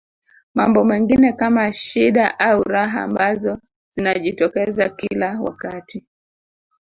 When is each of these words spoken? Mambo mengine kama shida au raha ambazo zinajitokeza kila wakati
Mambo 0.53 0.83
mengine 0.83 1.33
kama 1.33 1.71
shida 1.73 2.39
au 2.39 2.63
raha 2.63 3.01
ambazo 3.03 3.59
zinajitokeza 3.95 4.89
kila 4.89 5.41
wakati 5.41 6.05